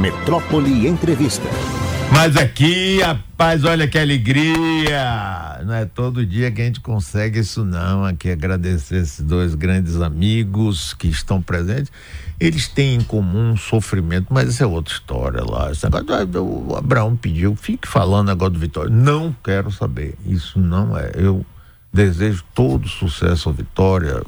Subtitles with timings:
[0.00, 1.46] Metrópole Entrevista.
[2.10, 5.60] Mas aqui, rapaz, olha que alegria!
[5.62, 8.06] Não é todo dia que a gente consegue isso, não.
[8.06, 11.92] Aqui agradecer esses dois grandes amigos que estão presentes.
[12.40, 15.70] Eles têm em comum um sofrimento, mas isso é outra história lá.
[15.70, 18.90] Esse negócio, o Abraão pediu, fique falando negócio do Vitória.
[18.90, 20.16] Não quero saber.
[20.24, 21.12] Isso não é.
[21.14, 21.44] Eu
[21.92, 24.22] desejo todo sucesso ao Vitória.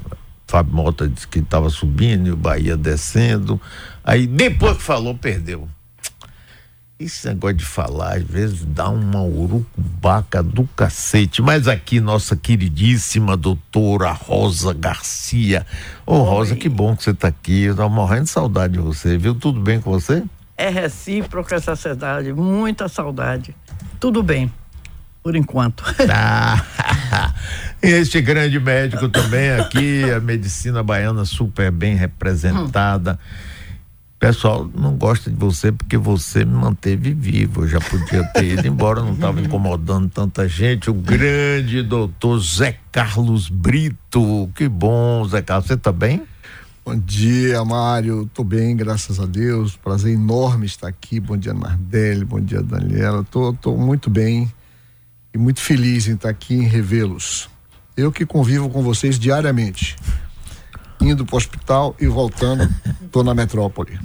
[0.47, 3.59] Fábio Mota disse que estava subindo e o Bahia descendo.
[4.03, 5.67] Aí depois que falou, perdeu.
[6.99, 11.41] Esse negócio de falar, às vezes dá uma urucubaca do cacete.
[11.41, 15.65] Mas aqui, nossa queridíssima doutora Rosa Garcia.
[16.05, 17.63] Ô, oh, Rosa, que bom que você está aqui.
[17.63, 19.35] Eu tô morrendo de saudade de você, viu?
[19.35, 20.23] Tudo bem com você?
[20.55, 23.55] É recíproca essa saudade, muita saudade.
[23.99, 24.51] Tudo bem,
[25.23, 25.83] por enquanto.
[27.15, 27.33] Ah,
[27.81, 33.13] este grande médico também aqui, a medicina baiana super bem representada.
[33.13, 33.53] Hum
[34.23, 37.63] pessoal não gosta de você porque você me manteve vivo.
[37.63, 40.89] Eu já podia ter ido embora, não estava incomodando tanta gente.
[40.89, 44.49] O grande doutor Zé Carlos Brito.
[44.55, 45.67] Que bom, Zé Carlos.
[45.67, 46.23] Você está bem?
[46.85, 48.29] Bom dia, Mário.
[48.33, 49.75] Tô bem, graças a Deus.
[49.75, 51.19] Prazer enorme estar aqui.
[51.19, 52.23] Bom dia, Nardelli.
[52.23, 53.25] Bom dia, Daniela.
[53.29, 54.49] Tô, tô muito bem
[55.33, 57.49] e muito feliz em estar aqui em revê-los.
[57.95, 59.95] Eu que convivo com vocês diariamente
[61.03, 62.69] indo para o hospital e voltando,
[63.03, 63.99] estou na metrópole.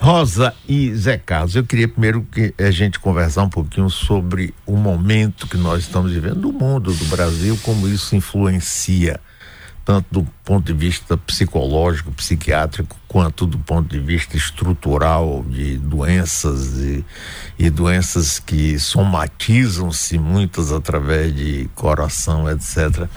[0.00, 4.76] Rosa e Zé Carlos, eu queria primeiro que a gente conversar um pouquinho sobre o
[4.76, 9.20] momento que nós estamos vivendo do mundo, do Brasil, como isso influencia
[9.84, 16.78] tanto do ponto de vista psicológico, psiquiátrico, quanto do ponto de vista estrutural de doenças
[16.78, 17.04] e,
[17.58, 23.08] e doenças que somatizam-se muitas através de coração, etc.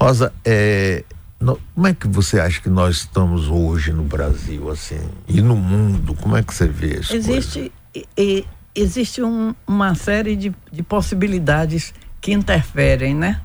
[0.00, 1.04] Rosa, é,
[1.38, 5.56] no, como é que você acha que nós estamos hoje no Brasil, assim, e no
[5.56, 6.14] mundo?
[6.14, 7.14] Como é que você vê isso?
[7.14, 7.70] Existe,
[8.16, 13.40] e, existe um, uma série de, de possibilidades que interferem, né?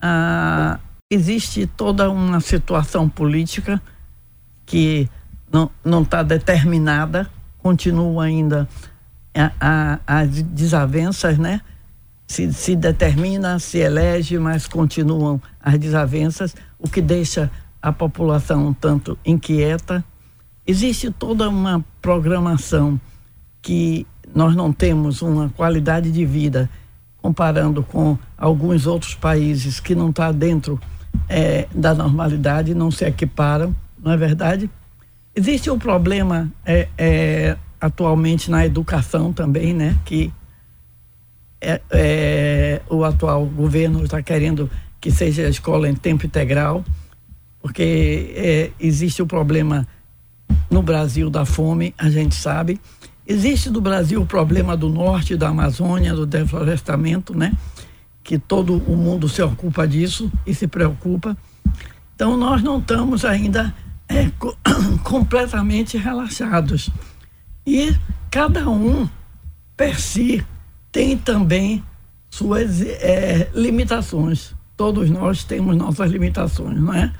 [0.00, 0.80] Ah,
[1.14, 3.80] existe toda uma situação política
[4.64, 5.08] que
[5.84, 8.66] não está determinada, continua ainda
[10.06, 11.60] as desavenças, né?
[12.26, 18.72] Se, se determina, se elege, mas continuam as desavenças, o que deixa a população um
[18.72, 20.02] tanto inquieta.
[20.66, 22.98] Existe toda uma programação
[23.60, 26.70] que nós não temos uma qualidade de vida
[27.20, 30.80] comparando com alguns outros países que não está dentro
[31.28, 34.70] é, da normalidade, não se equiparam, não é verdade?
[35.34, 39.96] Existe um problema é, é, atualmente na educação também, né?
[40.04, 40.32] Que
[41.60, 44.70] é, é, o atual governo está querendo
[45.00, 46.84] que seja a escola em tempo integral,
[47.60, 49.86] porque é, existe o problema
[50.70, 52.80] no Brasil da fome, a gente sabe.
[53.26, 57.52] Existe no Brasil o problema do norte, da Amazônia, do deflorestamento, né?
[58.22, 61.36] Que todo o mundo se ocupa disso e se preocupa.
[62.14, 63.74] Então, nós não estamos ainda
[64.08, 64.56] é, co
[65.02, 66.90] completamente relaxados.
[67.66, 67.94] E
[68.30, 69.08] cada um,
[69.76, 70.44] per si,
[70.90, 71.82] tem também
[72.30, 74.54] suas é, limitações.
[74.76, 77.12] Todos nós temos nossas limitações, não é?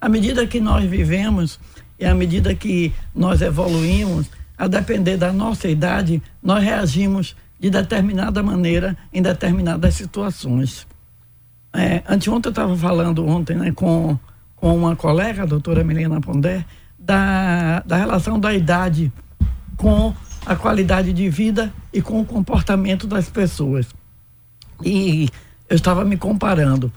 [0.00, 1.58] À medida que nós vivemos
[1.98, 8.42] e à medida que nós evoluímos, a depender da nossa idade, nós reagimos de determinada
[8.42, 10.84] maneira em determinadas situações.
[11.72, 14.18] É, anteontem eu estava falando ontem né, com,
[14.56, 16.64] com uma colega, a doutora Milena Pondé,
[16.98, 19.12] da, da relação da idade
[19.76, 20.12] com
[20.44, 23.86] a qualidade de vida e com o comportamento das pessoas.
[24.84, 25.28] E
[25.68, 26.92] eu estava me comparando.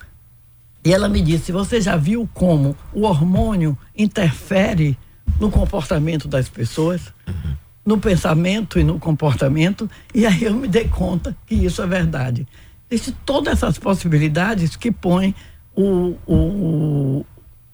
[0.84, 4.98] E ela me disse: Você já viu como o hormônio interfere
[5.40, 7.14] no comportamento das pessoas?
[7.28, 11.88] Uhum no pensamento e no comportamento, e aí eu me dei conta que isso é
[11.88, 12.48] verdade.
[12.90, 15.36] Existem todas essas possibilidades que põem
[15.76, 17.26] o, o,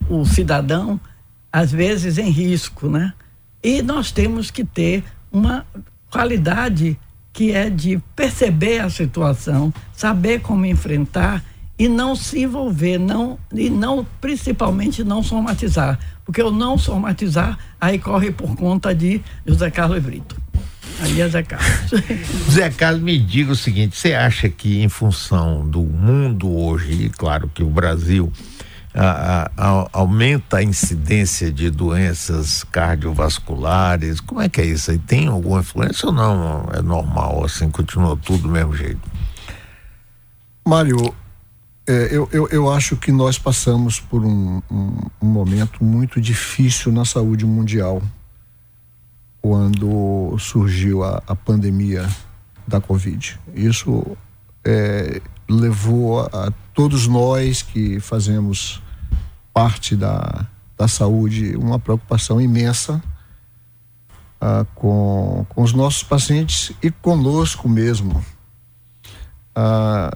[0.09, 0.99] o, cidadão,
[1.51, 3.13] às vezes, em risco, né?
[3.63, 5.65] E nós temos que ter uma
[6.09, 6.99] qualidade
[7.31, 11.43] que é de perceber a situação, saber como enfrentar
[11.77, 15.97] e não se envolver, não, e não, principalmente não somatizar.
[16.25, 20.41] Porque o não somatizar, aí corre por conta de José Carlos Brito.
[21.01, 21.91] Aí é Zé Carlos.
[22.49, 27.09] Zé Carlos, me diga o seguinte: você acha que, em função do mundo hoje, e
[27.09, 28.31] claro que o Brasil.
[28.93, 34.19] A, a, a, aumenta a incidência de doenças cardiovasculares.
[34.19, 34.99] Como é que é isso aí?
[34.99, 36.67] Tem alguma influência ou não?
[36.73, 38.99] É normal, assim, continua tudo do mesmo jeito?
[40.67, 41.15] Mário,
[41.91, 46.89] é, eu, eu, eu, acho que nós passamos por um, um, um, momento muito difícil
[46.89, 48.01] na saúde mundial.
[49.41, 52.07] quando surgiu a, a pandemia
[52.65, 53.37] da Covid.
[53.53, 54.15] Isso
[54.63, 58.81] é, levou a, a, todos nós que fazemos
[59.53, 60.47] parte da,
[60.77, 63.03] da saúde uma preocupação imensa
[64.39, 68.23] ah, com, com os nossos pacientes e conosco mesmo.
[69.53, 70.09] Ah,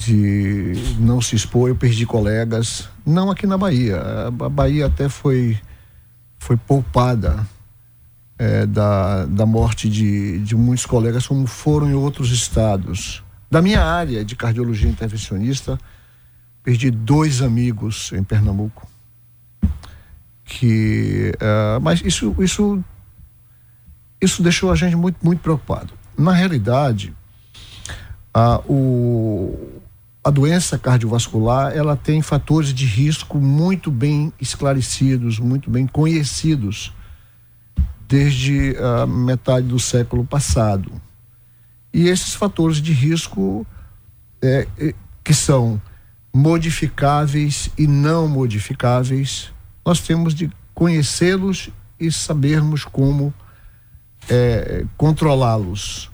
[0.00, 4.00] de não se expor, eu perdi colegas, não aqui na Bahia.
[4.00, 5.58] A Bahia até foi,
[6.38, 7.46] foi poupada
[8.38, 13.22] é, da, da morte de, de muitos colegas, como foram em outros estados.
[13.50, 15.78] Da minha área de cardiologia intervencionista,
[16.62, 18.88] perdi dois amigos em Pernambuco.
[20.44, 22.82] Que, uh, mas isso, isso,
[24.20, 25.92] isso deixou a gente muito, muito preocupado.
[26.16, 27.14] Na realidade,
[28.34, 29.69] uh, o,
[30.22, 36.92] a doença cardiovascular ela tem fatores de risco muito bem esclarecidos, muito bem conhecidos
[38.06, 41.00] desde a metade do século passado.
[41.92, 43.66] E esses fatores de risco
[44.42, 44.94] é, é,
[45.24, 45.80] que são
[46.34, 49.52] modificáveis e não modificáveis,
[49.86, 53.32] nós temos de conhecê-los e sabermos como
[54.28, 56.10] é, controlá-los.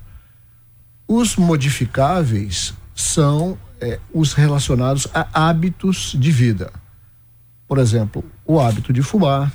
[1.09, 6.73] Os modificáveis são é, os relacionados a hábitos de vida.
[7.69, 9.53] Por exemplo, o hábito de fumar,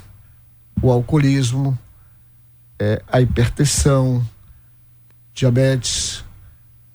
[0.82, 1.78] o alcoolismo,
[2.80, 4.26] é, a hipertensão,
[5.34, 6.24] diabetes,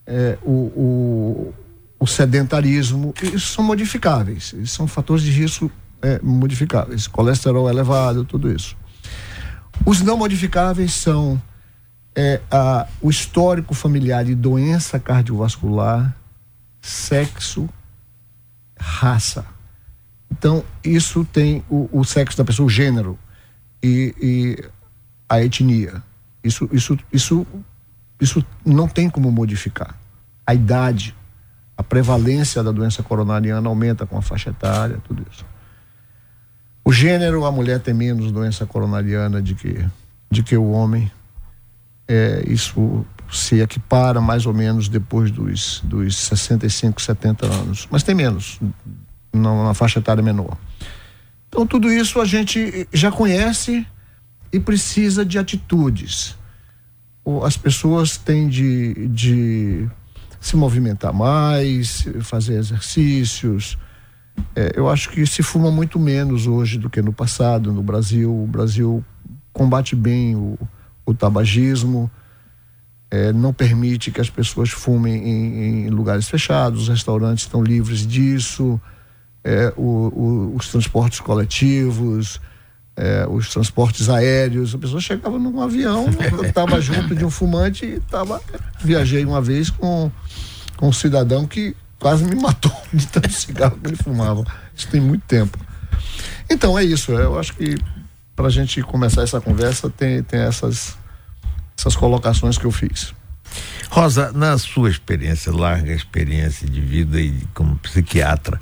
[0.06, 1.54] é, o, o,
[1.98, 5.70] o, sedentarismo, isso são modificáveis, são fatores de risco
[6.02, 8.76] é, modificáveis, colesterol elevado, tudo isso.
[9.84, 11.40] Os não modificáveis são
[12.14, 16.14] é, a, o histórico familiar de doença cardiovascular,
[16.86, 17.68] sexo,
[18.78, 19.44] raça.
[20.30, 23.18] Então, isso tem o, o sexo da pessoa, o gênero.
[23.82, 24.64] E, e
[25.28, 26.02] a etnia.
[26.42, 27.46] Isso, isso, isso,
[28.20, 29.98] isso não tem como modificar.
[30.46, 31.14] A idade,
[31.76, 35.44] a prevalência da doença coronariana aumenta com a faixa etária, tudo isso.
[36.84, 39.84] O gênero, a mulher tem menos doença coronariana de que,
[40.30, 41.10] de que o homem.
[42.08, 47.88] É, isso se equipara mais ou menos depois dos, dos 65, 70 anos.
[47.90, 48.60] Mas tem menos,
[49.32, 50.56] na faixa etária menor.
[51.48, 53.86] Então, tudo isso a gente já conhece
[54.52, 56.36] e precisa de atitudes.
[57.42, 59.88] As pessoas têm de, de
[60.40, 63.76] se movimentar mais, fazer exercícios.
[64.54, 68.32] É, eu acho que se fuma muito menos hoje do que no passado no Brasil.
[68.32, 69.04] O Brasil
[69.52, 70.58] combate bem o,
[71.04, 72.10] o tabagismo,
[73.16, 78.06] é, não permite que as pessoas fumem em, em, lugares fechados, os restaurantes estão livres
[78.06, 78.80] disso,
[79.44, 82.40] é, o, o, os transportes coletivos
[82.96, 86.06] é, os transportes aéreos, a pessoa chegava num avião,
[86.42, 88.40] estava junto de um fumante e tava,
[88.80, 90.10] viajei uma vez com,
[90.76, 94.44] com um cidadão que quase me matou de tanto cigarro que ele fumava.
[94.74, 95.58] Isso tem muito tempo.
[96.48, 97.76] Então é isso, eu acho que
[98.34, 100.96] para a gente começar essa conversa tem, tem essas,
[101.78, 103.14] essas colocações que eu fiz.
[103.90, 108.60] Rosa, na sua experiência, larga experiência de vida e como psiquiatra,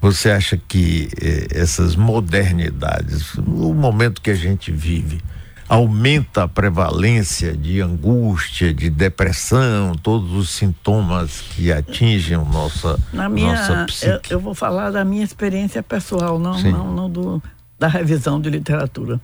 [0.00, 5.20] você acha que eh, essas modernidades, o momento que a gente vive,
[5.68, 13.54] aumenta a prevalência de angústia, de depressão, todos os sintomas que atingem nossa, Na minha,
[13.54, 14.30] nossa psique?
[14.30, 17.42] Eu, eu vou falar da minha experiência pessoal, não, não, não do,
[17.78, 19.20] da revisão de literatura.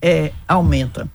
[0.00, 1.08] É, aumenta.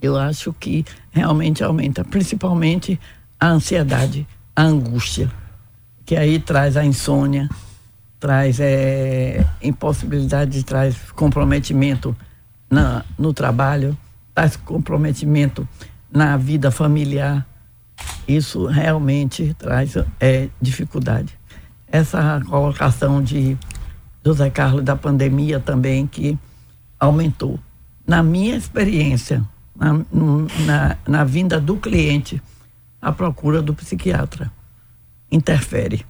[0.00, 3.00] Eu acho que realmente aumenta, principalmente
[3.40, 5.30] a ansiedade, a angústia,
[6.04, 7.48] que aí traz a insônia,
[8.20, 12.16] traz é, impossibilidade, traz comprometimento
[12.70, 13.96] na, no trabalho,
[14.34, 15.66] traz comprometimento
[16.10, 17.46] na vida familiar.
[18.26, 21.38] Isso realmente traz é, dificuldade.
[21.88, 23.56] Essa colocação de
[24.24, 26.36] José Carlos da pandemia também que
[26.98, 27.60] aumentou.
[28.06, 29.44] Na minha experiência,
[29.78, 29.92] na,
[30.66, 32.42] na, na vinda do cliente,
[33.00, 34.50] a procura do psiquiatra
[35.30, 36.04] interfere.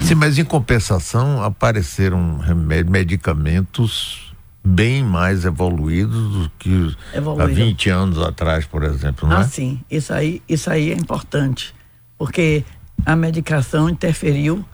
[0.00, 4.30] Sim, mas em compensação apareceram remédios, medicamentos
[4.62, 7.50] bem mais evoluídos do que Evoluído.
[7.50, 9.44] há 20 anos atrás, por exemplo, não ah, é?
[9.44, 11.74] sim, isso aí, isso aí é importante,
[12.18, 12.64] porque
[13.06, 14.64] a medicação interferiu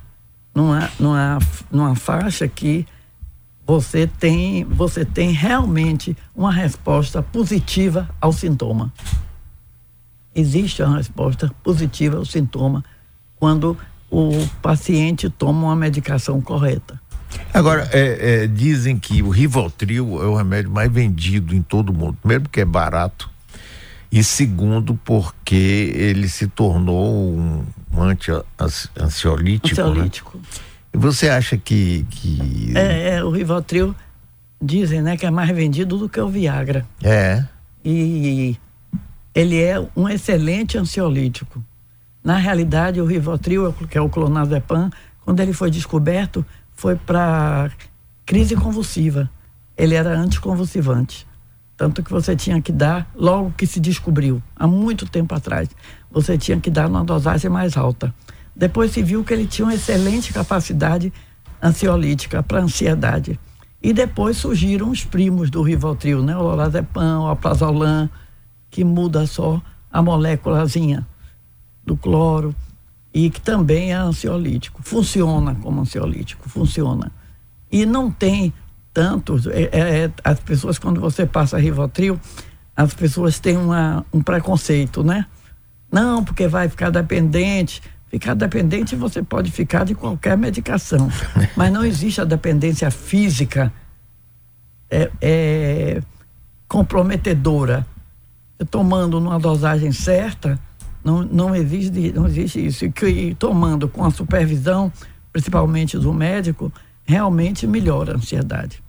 [0.55, 1.39] numa, numa,
[1.71, 2.87] numa faixa que
[3.67, 8.93] você tem, você tem realmente uma resposta positiva ao sintoma.
[10.35, 12.85] Existe uma resposta positiva ao sintoma
[13.37, 13.77] quando
[14.11, 14.31] o
[14.63, 17.01] paciente toma uma medicação correta.
[17.53, 21.93] Agora, é, é, dizem que o Rivotril é o remédio mais vendido em todo o
[21.93, 22.17] mundo.
[22.21, 23.29] Primeiro porque é barato
[24.13, 27.65] e segundo porque ele se tornou um,
[27.99, 29.81] anti-ansiolítico.
[29.81, 30.39] Ansiolítico.
[30.39, 30.45] Né?
[30.97, 32.07] Você acha que...
[32.11, 32.73] que...
[32.75, 33.95] É, é, o Rivotril
[34.61, 36.87] dizem né, que é mais vendido do que o Viagra.
[37.03, 37.45] É.
[37.85, 38.57] E
[39.35, 41.63] ele é um excelente ansiolítico.
[42.25, 44.91] Na realidade, o Rivotril, que é o clonazepam,
[45.25, 47.71] quando ele foi descoberto, foi para
[48.25, 49.31] crise convulsiva.
[49.77, 51.27] Ele era anticonvulsivante.
[51.77, 55.69] Tanto que você tinha que dar, logo que se descobriu, há muito tempo atrás,
[56.11, 58.15] você tinha que dar uma dosagem mais alta.
[58.57, 61.13] Depois se viu que ele tinha uma excelente capacidade
[61.63, 63.39] ansiolítica para ansiedade.
[63.83, 66.35] E depois surgiram os primos do Rivotril, né?
[66.37, 68.09] O lorazepam, o aprazolam,
[68.71, 69.61] que muda só
[69.93, 71.07] a moléculazinha
[71.85, 72.55] do cloro
[73.13, 74.83] e que também é ansiolítico.
[74.83, 77.13] Funciona como ansiolítico, funciona.
[77.71, 78.53] E não tem
[78.93, 79.47] tantos.
[79.47, 82.19] É, é, é, as pessoas, quando você passa Rivotril,
[82.75, 85.27] as pessoas têm uma, um preconceito, né?
[85.93, 87.83] Não, porque vai ficar dependente.
[88.17, 91.11] Ficar dependente você pode ficar de qualquer medicação,
[91.55, 93.71] mas não existe a dependência física
[94.91, 96.03] é, é
[96.67, 97.87] comprometedora
[98.71, 100.59] tomando numa dosagem certa,
[101.05, 102.87] não, não, existe, não existe isso.
[102.87, 104.91] E que tomando com a supervisão,
[105.31, 106.73] principalmente do médico,
[107.05, 108.83] realmente melhora a ansiedade.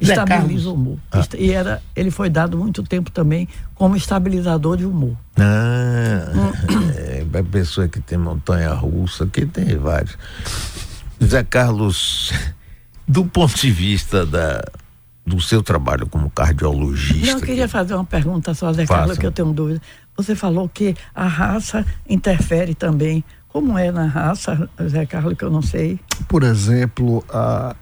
[0.00, 0.98] Estabiliza o humor.
[1.10, 1.24] Ah.
[1.38, 5.16] E era, ele foi dado muito tempo também como estabilizador de humor.
[5.38, 6.90] Ah, hum.
[6.96, 10.16] é, pessoa que tem montanha russa, que tem vários.
[11.22, 12.32] Zé Carlos,
[13.06, 14.64] do ponto de vista da,
[15.24, 17.26] do seu trabalho como cardiologista.
[17.26, 17.72] Não, eu queria que...
[17.72, 19.80] fazer uma pergunta só, Zé Carlos, que eu tenho dúvida.
[20.16, 23.24] Você falou que a raça interfere também.
[23.48, 26.00] Como é na raça, Zé Carlos, que eu não sei?
[26.26, 27.76] Por exemplo, a,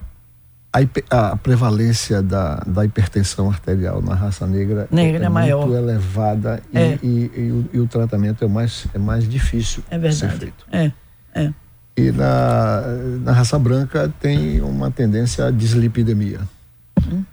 [0.73, 5.67] a, a prevalência da, da hipertensão arterial na raça negra, negra é, é, maior.
[5.67, 6.99] muito elevada é.
[7.03, 10.33] e, e, e, o, e, o, tratamento é mais, é mais difícil é verdade.
[10.33, 10.67] ser feito.
[10.71, 10.93] É,
[11.35, 11.53] é.
[11.97, 12.83] E na,
[13.25, 16.41] na raça branca tem uma tendência à dislipidemia.
[17.13, 17.25] Hum?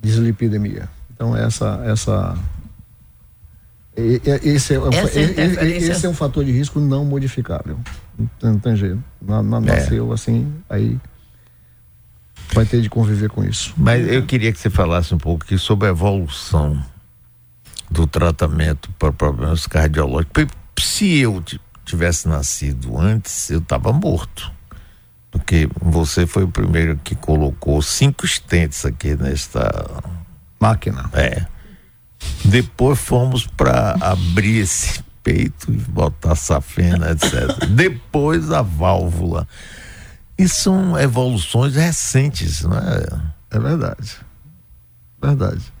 [0.00, 0.88] Dislipidemia.
[1.14, 2.36] Então essa essa
[3.96, 7.78] esse é, esse é um fator de risco não modificável.
[8.42, 9.02] Não tem jeito.
[9.22, 10.98] Na, nasceu assim, aí
[12.52, 13.72] vai ter de conviver com isso.
[13.76, 16.82] Mas eu queria que você falasse um pouco aqui sobre a evolução
[17.90, 20.46] do tratamento para problemas cardiológicos.
[20.78, 21.42] Se eu
[21.84, 24.52] tivesse nascido antes, eu estava morto
[25.30, 30.02] porque você foi o primeiro que colocou cinco estentes aqui nesta
[30.58, 31.08] máquina.
[31.12, 31.46] É.
[32.44, 37.64] Depois fomos para abrir esse peito e botar safena, etc.
[37.68, 39.46] Depois a válvula.
[40.40, 43.04] E são evoluções recentes, não é?
[43.50, 44.16] É verdade.
[45.20, 45.72] Verdade.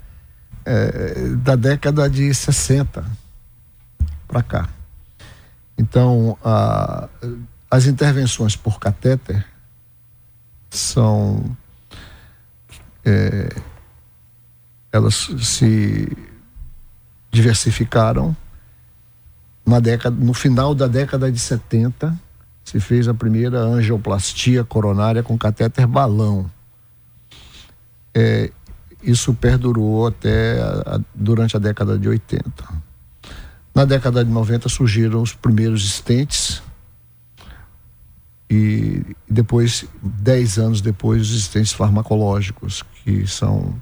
[0.66, 3.02] É, da década de 60
[4.28, 4.68] para cá.
[5.78, 7.08] Então, a,
[7.70, 9.46] as intervenções por catéter
[10.68, 11.56] são.
[13.02, 13.48] É,
[14.92, 16.14] elas se
[17.30, 18.36] diversificaram
[19.64, 22.14] na década, no final da década de 70
[22.64, 26.50] se fez a primeira angioplastia coronária com catéter balão.
[28.14, 28.50] É,
[29.02, 32.44] isso perdurou até a, durante a década de 80.
[33.74, 36.62] Na década de 90 surgiram os primeiros estentes
[38.50, 43.80] e depois, dez anos depois, os estentes farmacológicos, que são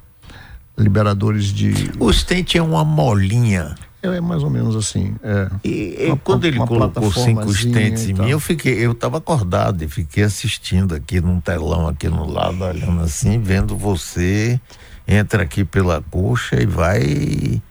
[0.77, 1.73] liberadores de.
[1.99, 3.75] O stent é uma molinha.
[4.03, 5.15] É, é mais ou menos assim.
[5.23, 5.49] É.
[5.65, 9.89] E, uma, quando ele colocou cinco stents em mim, eu fiquei, eu estava acordado e
[9.89, 14.61] fiquei assistindo aqui num telão aqui no lado, olhando assim, vendo você
[15.07, 17.63] entra aqui pela coxa e vai.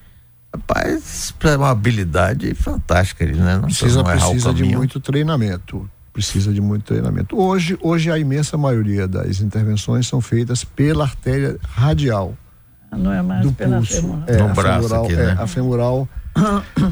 [0.54, 3.56] Rapaz, é uma habilidade fantástica, né?
[3.56, 7.40] Não precisa, precisa de muito treinamento precisa de muito treinamento.
[7.40, 12.36] Hoje, hoje a imensa maioria das intervenções são feitas pela artéria radial.
[12.92, 13.94] Não é mais do pela pulso.
[13.94, 14.24] femoral.
[14.28, 15.36] É, no braço femoral, aqui, né?
[15.38, 16.10] é, a femoral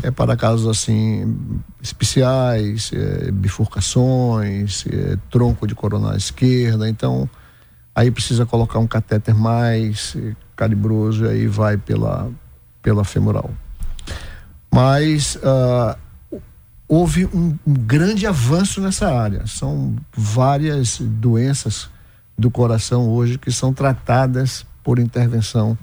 [0.03, 6.89] é para casos assim especiais, é, bifurcações, é, tronco de coronária esquerda.
[6.89, 7.29] Então,
[7.93, 10.17] aí precisa colocar um catéter mais
[10.55, 12.29] calibroso e aí vai pela,
[12.81, 13.49] pela femoral.
[14.71, 15.97] Mas uh,
[16.87, 19.45] houve um, um, grande avanço nessa área.
[19.47, 21.89] São várias doenças
[22.37, 25.77] do coração hoje que são tratadas por intervenção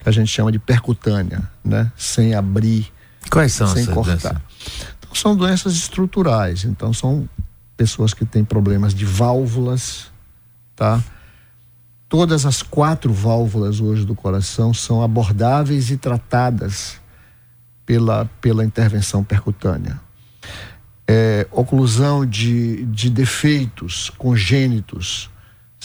[0.00, 1.92] que a gente chama de percutânea, né?
[1.96, 2.92] Sem abrir,
[3.30, 4.42] Quais são sem cortar.
[4.98, 6.64] Então, são doenças estruturais.
[6.64, 7.28] Então são
[7.76, 10.10] pessoas que têm problemas de válvulas,
[10.74, 11.02] tá?
[12.08, 17.00] todas as quatro válvulas hoje do coração são abordáveis e tratadas
[17.84, 20.00] pela, pela intervenção percutânea.
[21.08, 25.30] É, oclusão de, de defeitos congênitos,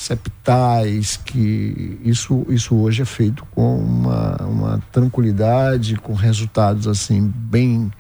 [0.02, 7.92] septais, que isso, isso hoje é feito com uma, uma tranquilidade, com resultados assim bem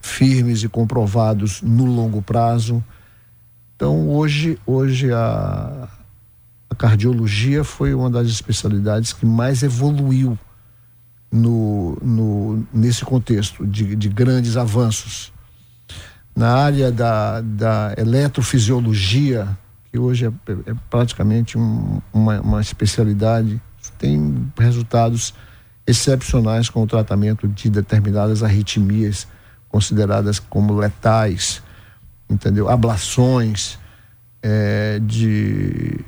[0.00, 2.82] firmes e comprovados no longo prazo.
[3.74, 5.88] Então hoje, hoje a,
[6.70, 10.38] a cardiologia foi uma das especialidades que mais evoluiu
[11.30, 15.32] no, no, nesse contexto de, de grandes avanços.
[16.36, 19.58] Na área da, da eletrofisiologia,
[19.92, 20.30] que hoje é,
[20.70, 23.60] é praticamente um, uma, uma especialidade,
[23.98, 25.34] tem resultados
[25.86, 29.28] excepcionais com o tratamento de determinadas arritmias
[29.68, 31.62] consideradas como letais,
[32.28, 32.70] entendeu?
[32.70, 33.78] Ablações
[34.42, 35.98] é, de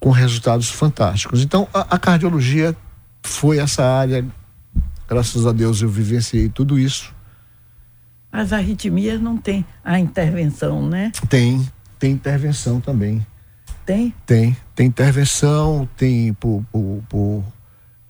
[0.00, 1.42] com resultados fantásticos.
[1.42, 2.74] Então a, a cardiologia
[3.22, 4.24] foi essa área,
[5.06, 7.14] graças a Deus eu vivenciei tudo isso.
[8.30, 11.12] As arritmias não tem a intervenção, né?
[11.28, 11.66] Tem,
[11.98, 13.26] tem intervenção também.
[13.84, 14.14] Tem?
[14.26, 17.44] Tem, tem intervenção, tem por, por, por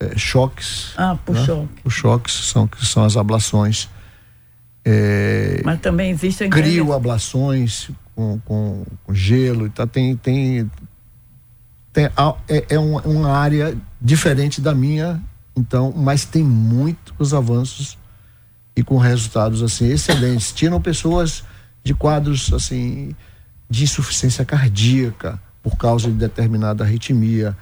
[0.00, 0.92] é, choques.
[0.96, 1.44] Ah, por né?
[1.44, 1.74] choque.
[1.84, 3.88] Os choques são, que são as ablações.
[4.84, 6.50] É, Mas também existem.
[6.50, 10.70] Crioablações com, com, com gelo, então tem, tem,
[11.92, 15.22] tem é, é uma, uma área diferente da minha,
[15.56, 17.96] então, mas tem muitos avanços
[18.74, 20.52] e com resultados assim excelentes.
[20.52, 21.44] Tiram pessoas
[21.84, 23.14] de quadros assim
[23.68, 27.56] de insuficiência cardíaca por causa de determinada arritmia.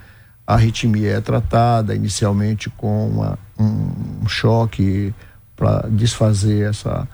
[0.45, 5.13] A arritmia é tratada inicialmente com uma, um choque
[5.55, 7.07] para desfazer essa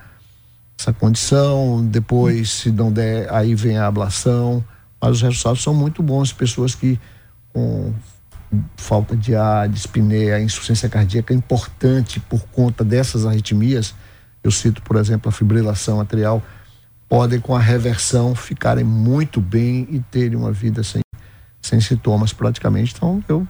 [0.80, 4.64] essa condição, depois se não der, aí vem a ablação,
[5.00, 7.00] mas os resultados são muito bons, pessoas que
[7.54, 7.94] com
[8.76, 13.96] falta de ar, dispneia, insuficiência cardíaca é importante por conta dessas arritmias.
[14.44, 16.44] Eu cito, por exemplo, a fibrilação atrial,
[17.08, 21.02] podem com a reversão ficarem muito bem e terem uma vida sem,
[21.62, 22.94] sem sintomas praticamente.
[22.96, 23.48] Então, eu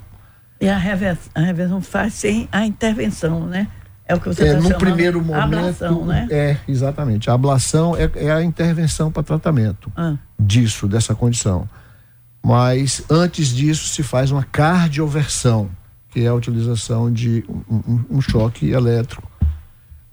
[0.64, 3.68] e a reversão, a reversão faz sem a intervenção, né?
[4.06, 5.44] É o que você está é, tá no primeiro momento.
[5.44, 6.26] Ablação, né?
[6.32, 7.30] É, exatamente.
[7.30, 10.16] A ablação é, é a intervenção para tratamento ah.
[10.40, 11.68] disso, dessa condição.
[12.42, 15.70] Mas antes disso se faz uma cardioversão,
[16.10, 19.30] que é a utilização de um, um, um choque elétrico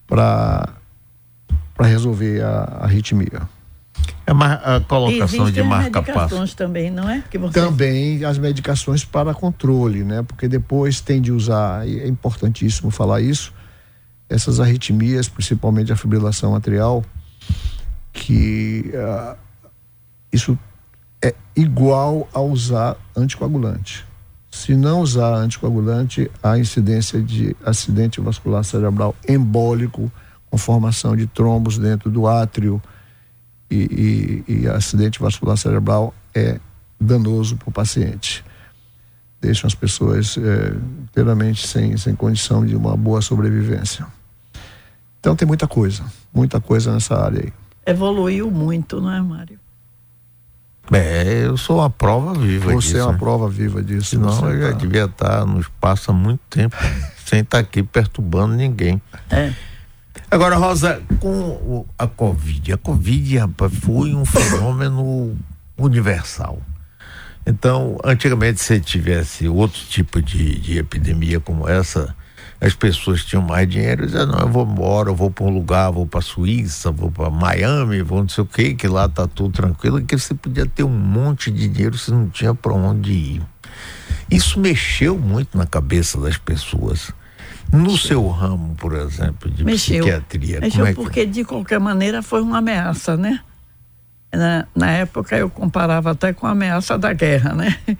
[0.05, 0.68] para
[1.87, 3.49] resolver a, arritmia.
[4.27, 6.57] É a colocação de marca-passo.
[6.57, 7.23] também, não é?
[7.31, 7.61] Que você...
[7.61, 10.23] Também as medicações para controle, né?
[10.23, 13.53] Porque depois tem de usar, e é importantíssimo falar isso,
[14.29, 17.05] essas arritmias, principalmente a fibrilação atrial,
[18.12, 19.37] que uh,
[20.33, 20.57] isso
[21.23, 24.07] é igual a usar anticoagulante.
[24.51, 30.11] Se não usar anticoagulante, a incidência de acidente vascular cerebral embólico,
[30.51, 32.83] com formação de trombos dentro do átrio
[33.71, 36.59] e, e, e acidente vascular cerebral é
[37.01, 38.45] danoso para o paciente.
[39.41, 44.07] Deixam as pessoas é, inteiramente sem, sem condição de uma boa sobrevivência.
[45.21, 47.53] Então tem muita coisa, muita coisa nessa área aí.
[47.87, 49.59] Evoluiu muito, não é, Mário?
[50.93, 52.91] É, eu sou uma prova viva Você disso.
[52.91, 53.19] Você é uma né?
[53.19, 54.11] prova viva disso.
[54.11, 54.77] Senão eu já tá...
[54.77, 56.77] devia estar no espaço há muito tempo,
[57.25, 59.01] sem estar aqui perturbando ninguém.
[59.31, 59.53] É.
[60.31, 65.37] Agora, Rosa, com a Covid, a Covid, rapaz, foi um fenômeno
[65.77, 66.61] universal.
[67.46, 72.14] Então, antigamente, se tivesse outro tipo de, de epidemia como essa,
[72.61, 75.51] as pessoas tinham mais dinheiro e diziam, não, eu vou embora, eu vou para um
[75.51, 79.27] lugar, vou para Suíça, vou para Miami, vou não sei o que, que lá tá
[79.27, 83.12] tudo tranquilo, que você podia ter um monte de dinheiro, você não tinha para onde
[83.12, 83.42] ir.
[84.31, 87.11] Isso mexeu muito na cabeça das pessoas.
[87.72, 90.04] No seu ramo, por exemplo, de mexeu.
[90.04, 90.61] psiquiatria.
[90.61, 90.94] Mexeu é que...
[90.94, 93.40] porque, de qualquer maneira, foi uma ameaça, né?
[94.33, 97.76] Na, na época eu comparava até com a ameaça da guerra, né?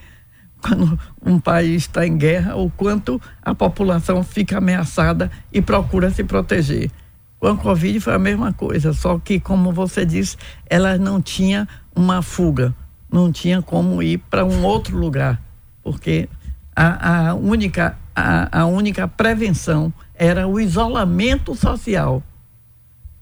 [0.61, 6.22] quando um país está em guerra, o quanto a população fica ameaçada e procura se
[6.22, 6.90] proteger.
[7.38, 11.66] Com a Covid foi a mesma coisa, só que, como você disse, ela não tinha
[11.96, 12.74] uma fuga,
[13.11, 15.40] não tinha como ir para um outro lugar,
[15.83, 16.28] porque
[16.76, 22.23] a, a, única, a, a única prevenção era o isolamento social.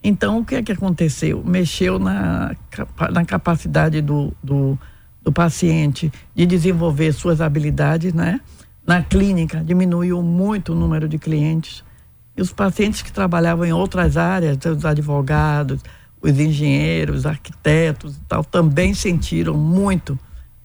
[0.03, 1.43] Então, o que é que aconteceu?
[1.43, 2.55] Mexeu na,
[3.11, 4.79] na capacidade do, do
[5.21, 8.41] do paciente de desenvolver suas habilidades, né?
[8.85, 11.83] Na clínica diminuiu muito o número de clientes.
[12.35, 15.81] E os pacientes que trabalhavam em outras áreas, os advogados,
[16.21, 20.17] os engenheiros, arquitetos e tal, também sentiram muito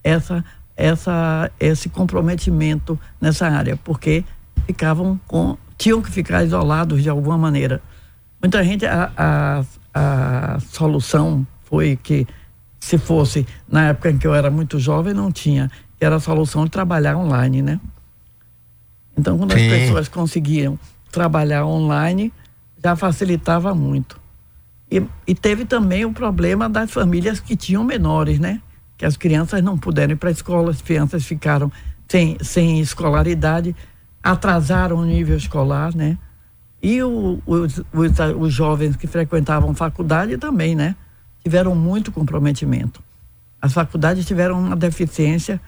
[0.02, 0.44] essa
[0.76, 4.24] essa, esse comprometimento nessa área, porque
[4.66, 5.56] ficavam com.
[5.78, 7.82] tinham que ficar isolados de alguma maneira.
[8.42, 12.26] Muita gente, a, a, a solução foi que,
[12.78, 16.20] se fosse na época em que eu era muito jovem, não tinha, que era a
[16.20, 17.80] solução de trabalhar online, né?
[19.16, 19.66] Então, quando Sim.
[19.66, 20.78] as pessoas conseguiam
[21.10, 22.32] trabalhar online,
[22.82, 24.20] já facilitava muito.
[24.90, 28.60] E, e, teve também o problema das famílias que tinham menores, né?
[28.96, 31.70] Que as crianças não puderam ir para a escola, as crianças ficaram
[32.08, 33.74] sem, sem escolaridade,
[34.22, 36.16] atrasaram o nível escolar, né?
[36.82, 40.94] E o, os, os, os jovens que frequentavam faculdade também, né?
[41.42, 43.02] Tiveram muito comprometimento.
[43.60, 45.60] As faculdades tiveram uma deficiência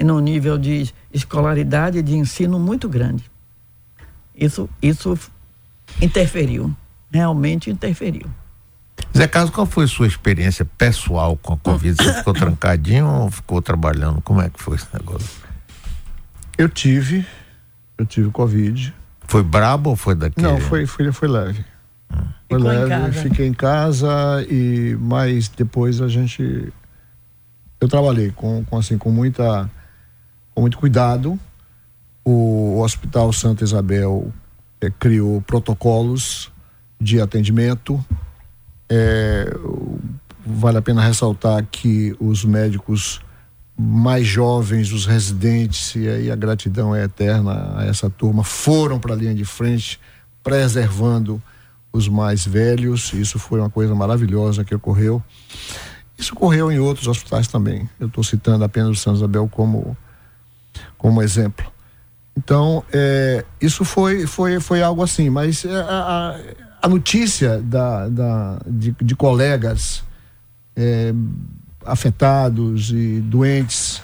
[0.00, 3.30] no nível de escolaridade de ensino muito grande.
[4.34, 5.16] Isso, isso
[6.02, 6.74] interferiu,
[7.10, 8.26] realmente interferiu.
[9.16, 12.02] Zé Carlos, qual foi a sua experiência pessoal com a Covid?
[12.02, 14.20] Você ficou trancadinho ou ficou trabalhando?
[14.20, 15.28] Como é que foi esse negócio?
[16.58, 17.24] Eu tive,
[17.96, 18.94] eu tive Covid.
[19.26, 20.46] Foi brabo ou foi daquele?
[20.46, 21.64] Não, foi, foi, foi leve.
[22.12, 22.16] Hum.
[22.48, 26.72] Foi Ficou leve, fiquei em casa e mas depois a gente
[27.80, 29.70] eu trabalhei com, com assim com muita
[30.54, 31.38] com muito cuidado.
[32.24, 34.32] O, o Hospital Santa Isabel
[34.80, 36.50] é, criou protocolos
[37.00, 38.04] de atendimento.
[38.96, 39.52] É,
[40.46, 43.20] vale a pena ressaltar que os médicos
[43.76, 49.14] mais jovens, os residentes, e aí a gratidão é eterna a essa turma, foram para
[49.14, 50.00] a linha de frente,
[50.44, 51.42] preservando
[51.92, 53.12] os mais velhos.
[53.12, 55.20] Isso foi uma coisa maravilhosa que ocorreu.
[56.16, 57.88] Isso ocorreu em outros hospitais também.
[57.98, 59.96] Eu estou citando apenas o Santa Isabel como
[60.96, 61.66] como exemplo.
[62.36, 68.94] Então, é, isso foi, foi, foi algo assim, mas é, a notícia da, da, de,
[69.00, 70.04] de colegas
[70.76, 71.14] é,
[71.82, 74.02] afetados e doentes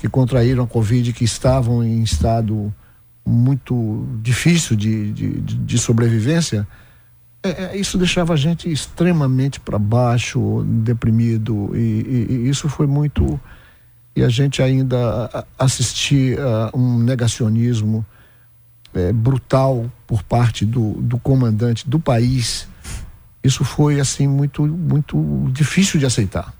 [0.00, 2.72] que contraíram a Covid, que estavam em estado
[3.26, 6.66] muito difícil de, de, de sobrevivência,
[7.42, 12.86] é, é, isso deixava a gente extremamente para baixo, deprimido, e, e, e isso foi
[12.86, 13.38] muito
[14.16, 18.06] e a gente ainda assistir a um negacionismo
[18.94, 22.68] é, brutal por parte do, do comandante do país,
[23.42, 26.54] isso foi assim muito muito difícil de aceitar.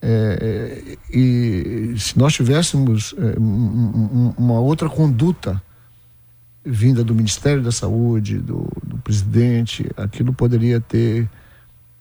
[0.00, 5.60] É, e se nós tivéssemos é, um, uma outra conduta
[6.64, 11.28] vinda do Ministério da Saúde, do, do presidente, aquilo poderia ter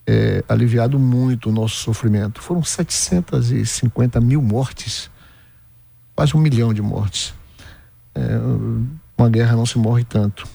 [0.06, 2.42] é, aliviado muito o nosso sofrimento.
[2.42, 5.10] Foram 750 mil mortes,
[6.16, 7.34] quase um milhão de mortes.
[8.14, 8.22] É,
[9.18, 10.48] uma guerra não se morre tanto.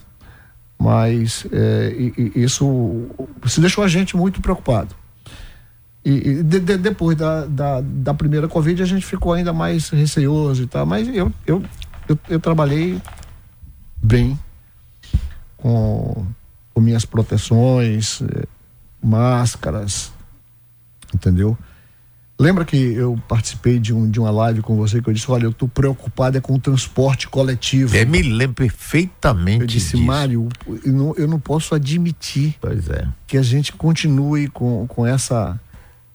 [0.78, 1.94] Mas é,
[2.34, 3.06] isso,
[3.44, 4.94] isso deixou a gente muito preocupado.
[6.04, 9.90] E, e de, de, depois da, da, da, primeira Covid a gente ficou ainda mais
[9.90, 10.84] receoso e tal.
[10.84, 11.62] Mas eu, eu,
[12.08, 13.00] eu, eu trabalhei
[14.02, 14.38] bem
[15.56, 16.26] com,
[16.74, 18.44] com minhas proteções, é,
[19.00, 20.12] máscaras,
[21.14, 21.56] entendeu?
[22.42, 25.44] Lembra que eu participei de, um, de uma live com você que eu disse, olha,
[25.44, 27.94] eu estou preocupado é com o transporte coletivo.
[27.94, 30.02] Eu me lembro perfeitamente Eu disse, disso.
[30.02, 30.48] Mário,
[30.84, 33.06] eu não, eu não posso admitir é.
[33.28, 35.60] que a gente continue com, com essa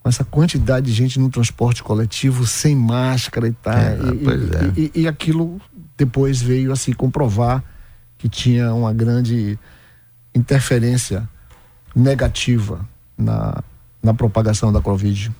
[0.03, 3.73] essa quantidade de gente no transporte coletivo sem máscara e tal.
[3.73, 4.91] É, e, e, é.
[4.95, 5.59] e, e aquilo
[5.97, 7.63] depois veio assim comprovar
[8.17, 9.57] que tinha uma grande
[10.33, 11.27] interferência
[11.95, 12.87] negativa
[13.17, 13.63] na,
[14.01, 15.31] na propagação da Covid.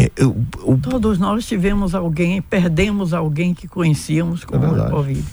[0.00, 0.78] É, eu, eu...
[0.78, 5.24] Todos nós tivemos alguém, perdemos alguém que conhecíamos com é a Covid.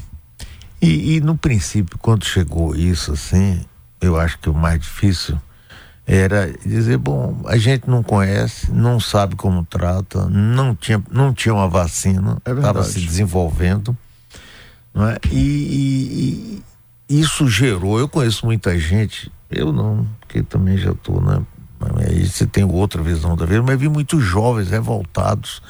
[0.82, 3.62] E, e, no princípio, quando chegou isso, assim,
[4.02, 5.40] eu acho que o mais difícil
[6.06, 11.54] era dizer, bom, a gente não conhece, não sabe como trata, não tinha, não tinha
[11.54, 13.98] uma vacina, estava é se desenvolvendo,
[14.94, 15.18] não é?
[15.32, 16.62] E,
[17.10, 21.42] e, isso gerou, eu conheço muita gente eu não, porque também já estou, né?
[21.80, 25.62] Aí você tem outra visão da vida, mas vi muitos jovens revoltados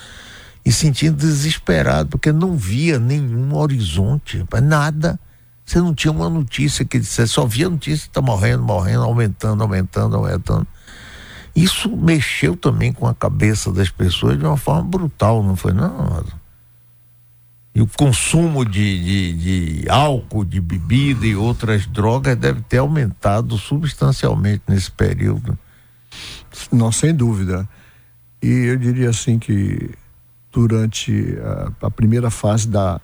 [0.66, 5.20] e sentindo desesperado, porque não via nenhum horizonte, nada.
[5.66, 10.16] Você não tinha uma notícia que dissesse, só via notícia está morrendo, morrendo, aumentando, aumentando,
[10.16, 10.68] aumentando.
[11.56, 15.74] Isso mexeu também com a cabeça das pessoas de uma forma brutal, não foi?
[15.74, 16.24] Não,
[17.78, 19.34] e o consumo de, de,
[19.84, 25.56] de, álcool, de bebida e outras drogas deve ter aumentado substancialmente nesse período.
[26.72, 27.68] Não, sem dúvida.
[28.42, 29.90] E eu diria assim que
[30.52, 31.38] durante
[31.82, 33.00] a, a primeira fase da,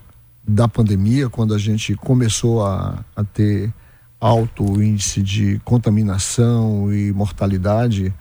[0.47, 3.73] da pandemia, quando a gente começou a, a ter
[4.19, 8.13] alto índice de contaminação e mortalidade,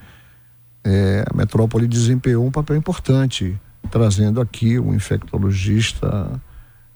[0.84, 3.58] é, a metrópole desempenhou um papel importante
[3.90, 6.40] trazendo aqui um infectologista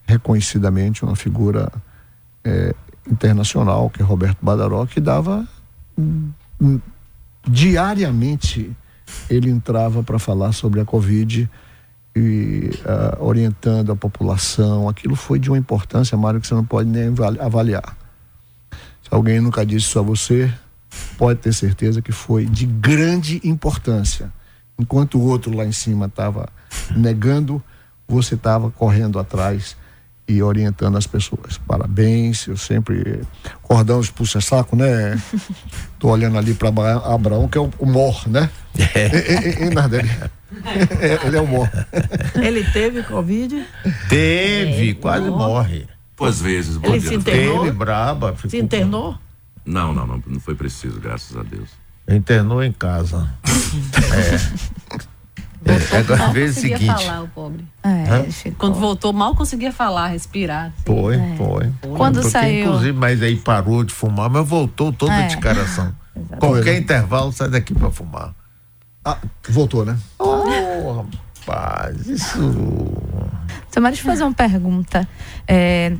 [0.06, 1.70] reconhecidamente uma figura
[2.44, 2.74] é,
[3.10, 5.46] internacional, que é Roberto Badaró, que dava
[7.46, 8.74] diariamente
[9.30, 11.48] ele entrava para falar sobre a Covid
[12.14, 14.88] e uh, orientando a população.
[14.88, 17.96] Aquilo foi de uma importância, Mário, que você não pode nem avaliar.
[18.70, 20.52] Se alguém nunca disse isso a você,
[21.16, 24.32] pode ter certeza que foi de grande importância.
[24.78, 26.48] Enquanto o outro lá em cima estava
[26.96, 27.62] negando,
[28.08, 29.76] você estava correndo atrás
[30.28, 31.58] e orientando as pessoas.
[31.66, 33.20] Parabéns, eu sempre.
[33.62, 35.20] Cordão expulsa saco, né?
[35.98, 38.50] Tô olhando ali para Abraão, que é o, o Mor, né?
[38.94, 39.06] É.
[39.06, 40.36] E, e, e,
[41.26, 41.68] Ele é o Mor.
[42.34, 43.66] Ele teve Covid?
[44.08, 44.94] Teve, é.
[44.94, 45.86] quase morre.
[46.20, 47.64] Às vezes, Ele se internou?
[47.64, 48.34] Teve, braba.
[48.34, 48.50] Ficou...
[48.50, 49.18] Se internou?
[49.64, 51.68] Não, não, não, não foi preciso, graças a Deus.
[52.08, 53.28] Internou em casa.
[53.44, 54.75] é.
[55.66, 56.86] É, agora mal veio o seguinte.
[56.86, 57.64] falar, o pobre.
[57.82, 60.66] É, Quando voltou, mal conseguia falar, respirar.
[60.66, 60.82] Assim.
[60.84, 61.34] Foi, é.
[61.36, 61.72] foi.
[61.96, 62.66] Quando Porque, saiu.
[62.66, 65.26] Inclusive, mas aí parou de fumar, mas voltou toda é.
[65.26, 65.94] de caração.
[66.38, 68.34] Qualquer intervalo sai daqui para fumar.
[69.04, 69.96] Ah, voltou, né?
[70.18, 71.04] Oh,
[71.46, 72.38] rapaz, isso.
[73.70, 75.06] Tomara de fazer uma pergunta.
[75.46, 75.96] É,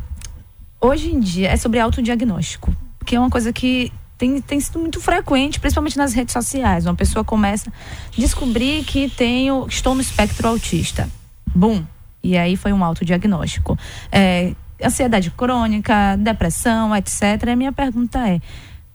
[0.81, 2.75] hoje em dia é sobre autodiagnóstico,
[3.05, 6.87] que é uma coisa que tem, tem sido muito frequente, principalmente nas redes sociais.
[6.87, 11.09] Uma pessoa começa a descobrir que tenho, estou no espectro autista.
[11.55, 11.85] Bum!
[12.23, 13.79] E aí foi um autodiagnóstico.
[14.11, 17.23] É, ansiedade crônica, depressão, etc.
[17.47, 18.41] E a minha pergunta é: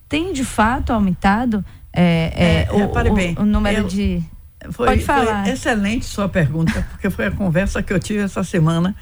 [0.08, 4.22] tem de fato aumentado é, é, o, bem, o, número eu, de.
[4.70, 5.44] Foi, Pode falar.
[5.44, 8.94] Foi excelente sua pergunta, porque foi a conversa que eu tive essa semana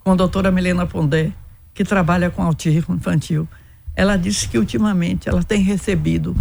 [0.00, 1.32] com a doutora Milena Pondé,
[1.72, 3.48] que trabalha com autismo infantil
[3.96, 6.36] ela disse que ultimamente ela tem recebido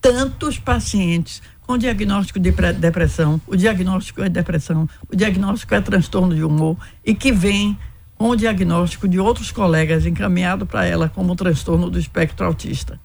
[0.00, 6.44] tantos pacientes com diagnóstico de depressão, o diagnóstico é depressão, o diagnóstico é transtorno de
[6.44, 7.76] humor e que vem
[8.16, 12.98] com o diagnóstico de outros colegas encaminhado para ela como transtorno do espectro autista.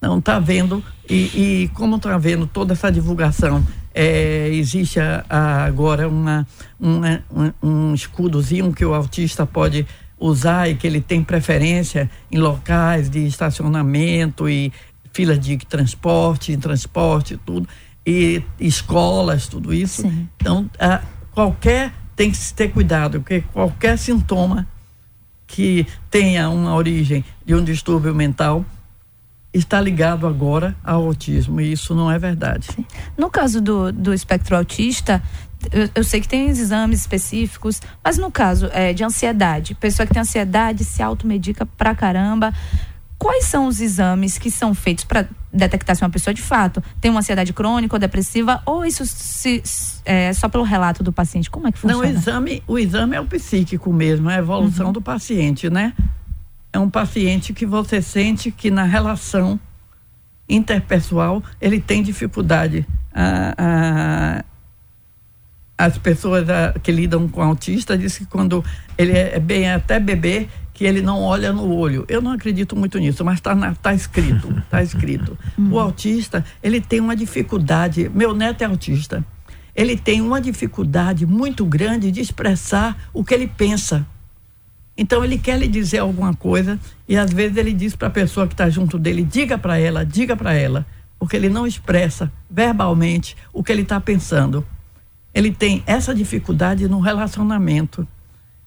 [0.00, 1.14] Não está vendo e,
[1.64, 6.46] e como está vendo toda essa divulgação, é, existe a, a agora uma,
[6.78, 7.22] uma,
[7.62, 9.86] um, um escudozinho que o autista pode
[10.18, 14.72] usar e que ele tem preferência em locais de estacionamento e
[15.12, 17.68] fila de transporte, transporte, tudo,
[18.06, 20.02] e escolas, tudo isso.
[20.02, 20.28] Sim.
[20.36, 21.02] Então, a,
[21.32, 24.66] qualquer tem que ter cuidado, porque qualquer sintoma
[25.46, 28.64] que tenha uma origem de um distúrbio mental
[29.52, 32.68] está ligado agora ao autismo e isso não é verdade.
[33.16, 35.22] No caso do, do espectro autista,
[35.72, 40.12] eu, eu, sei que tem exames específicos, mas no caso é, de ansiedade, pessoa que
[40.12, 42.52] tem ansiedade se automedica pra caramba.
[43.18, 47.10] Quais são os exames que são feitos para detectar se uma pessoa de fato tem
[47.10, 49.62] uma ansiedade crônica ou depressiva ou isso se,
[50.04, 51.50] é só pelo relato do paciente?
[51.50, 52.04] Como é que funciona?
[52.04, 54.92] Não, o exame, o exame é o psíquico mesmo, é a evolução uhum.
[54.92, 55.94] do paciente, né?
[56.72, 59.58] É um paciente que você sente que na relação
[60.48, 62.86] interpessoal ele tem dificuldade.
[63.12, 64.44] A, a,
[65.78, 68.64] as pessoas a, que lidam com autista dizem que quando
[68.96, 72.04] ele é, é bem até bebê que ele não olha no olho.
[72.06, 75.36] Eu não acredito muito nisso, mas está tá escrito, está escrito.
[75.56, 75.72] Uhum.
[75.72, 79.24] O autista, ele tem uma dificuldade, meu neto é autista,
[79.74, 84.06] ele tem uma dificuldade muito grande de expressar o que ele pensa.
[84.98, 88.46] Então ele quer lhe dizer alguma coisa e às vezes ele diz para a pessoa
[88.46, 90.86] que está junto dele, diga para ela, diga para ela,
[91.18, 94.64] porque ele não expressa verbalmente o que ele está pensando
[95.36, 98.08] ele tem essa dificuldade no relacionamento.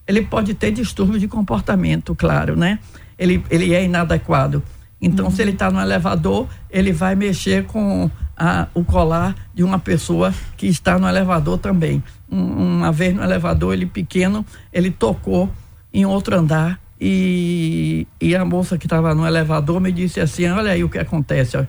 [0.08, 2.78] Ele pode ter distúrbio de comportamento, claro, né?
[3.18, 4.62] Ele, ele é inadequado.
[5.02, 5.32] Então, uhum.
[5.32, 10.32] se ele está no elevador, ele vai mexer com a, o colar de uma pessoa
[10.56, 12.04] que está no elevador também.
[12.32, 15.50] Um, uma vez no elevador, ele pequeno, ele tocou
[15.92, 20.74] em outro andar e, e a moça que estava no elevador me disse assim: Olha
[20.74, 21.58] aí o que acontece.
[21.58, 21.66] Ó.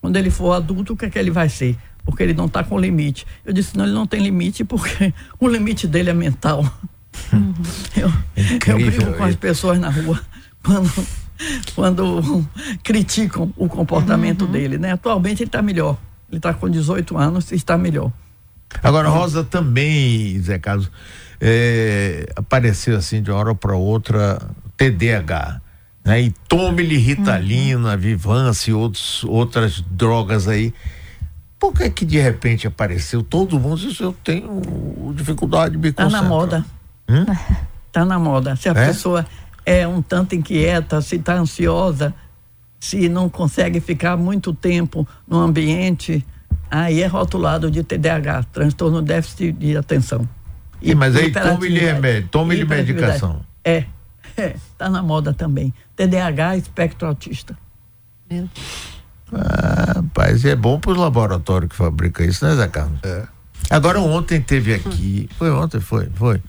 [0.00, 1.76] Quando ele for adulto, o que é que ele vai ser?
[2.04, 3.26] Porque ele não está com limite.
[3.44, 6.64] Eu disse, não, ele não tem limite porque o limite dele é mental.
[7.32, 7.54] Uhum.
[7.96, 8.12] Eu,
[8.66, 10.20] eu brigo com as pessoas na rua
[10.62, 11.06] quando,
[11.74, 12.46] quando
[12.82, 14.52] criticam o comportamento uhum.
[14.52, 14.92] dele, né?
[14.92, 15.96] Atualmente ele está melhor.
[16.28, 18.12] Ele está com 18 anos e está melhor.
[18.82, 20.90] Agora, Rosa também, Zé Carlos,
[21.40, 24.40] é, apareceu assim de uma hora para outra
[24.76, 25.60] TDAH.
[26.04, 26.22] Né?
[26.22, 27.98] E tome-lhe Ritalina, uhum.
[27.98, 30.74] Vivance e outros, outras drogas aí
[31.64, 34.60] por que que de repente apareceu todo mundo disse, eu tenho
[35.14, 36.62] dificuldade de me Tá na moda.
[37.08, 37.24] Hum?
[37.90, 38.56] Tá na moda.
[38.56, 38.86] Se a é?
[38.88, 39.24] pessoa
[39.64, 42.12] é um tanto inquieta, se está ansiosa,
[42.80, 46.26] se não consegue ficar muito tempo no ambiente,
[46.68, 50.28] aí é rotulado de TDAH, transtorno déficit de atenção.
[50.82, 53.42] E, mas aí tome-lhe remédio, tome-lhe medicação.
[53.62, 53.84] É,
[54.36, 55.72] é, tá na moda também.
[55.94, 57.56] TDAH, espectro autista.
[58.28, 58.48] Meu.
[59.34, 62.98] Ah, rapaz, é bom para os laboratórios que fabricam isso, né, Zé Carlos?
[63.02, 63.24] É.
[63.70, 66.40] Agora ontem teve aqui, foi ontem, foi, foi.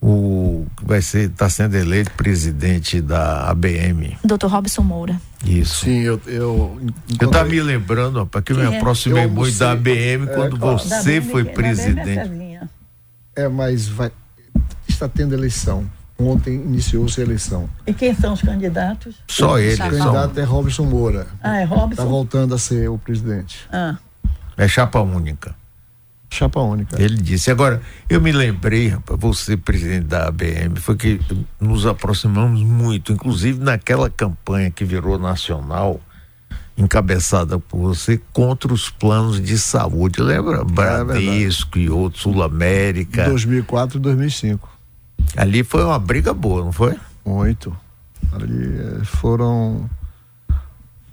[0.00, 4.18] O que vai ser, está sendo eleito presidente da ABM.
[4.24, 4.46] Dr.
[4.46, 5.20] Robson Moura.
[5.46, 5.84] Isso.
[5.84, 6.20] Sim, eu.
[6.26, 6.80] Eu,
[7.20, 8.78] eu tava me lembrando, rapaz, que eu me é?
[8.78, 10.78] aproximei muito da ABM é, quando claro.
[10.78, 12.58] você foi presidente.
[13.36, 14.10] É, mas vai,
[14.88, 15.88] está tendo eleição.
[16.22, 17.68] Ontem iniciou-se a eleição.
[17.86, 19.16] E quem são os candidatos?
[19.26, 19.74] Só ele.
[19.74, 21.26] O candidato é Robson Moura.
[21.42, 21.90] Ah, é Robson?
[21.90, 23.66] Está voltando a ser o presidente.
[23.72, 23.96] Ah.
[24.56, 25.54] É chapa única.
[26.32, 27.00] Chapa única.
[27.00, 27.50] Ele disse.
[27.50, 31.20] Agora, eu me lembrei, rapaz, você, presidente da ABM, foi que
[31.60, 36.00] nos aproximamos muito, inclusive naquela campanha que virou nacional,
[36.76, 40.22] encabeçada por você, contra os planos de saúde.
[40.22, 40.62] Lembra?
[40.62, 43.24] É Bradesco é e outros, Sul América.
[43.24, 44.71] 2004 e 2005.
[45.36, 46.98] Ali foi uma briga boa, não foi?
[47.24, 47.74] Muito.
[48.32, 49.88] Ali eh, foram,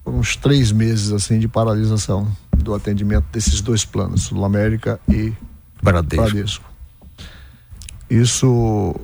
[0.04, 5.34] foram uns três meses assim de paralisação do atendimento desses dois planos, Sul América e
[5.82, 6.26] Bradesco.
[6.26, 6.66] Bradesco.
[8.10, 8.96] Isso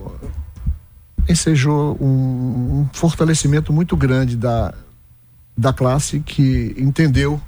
[1.30, 4.74] ensejou um, um, fortalecimento muito grande da,
[5.58, 7.42] da classe que entendeu